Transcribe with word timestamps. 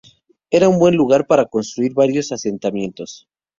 Era 0.49 0.67
buen 0.67 0.95
lugar 0.95 1.27
para 1.27 1.45
construir 1.45 1.93
varios 1.93 2.31
asentamientos. 2.31 3.27